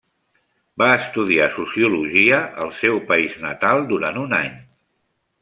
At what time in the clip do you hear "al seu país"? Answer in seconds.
2.65-3.37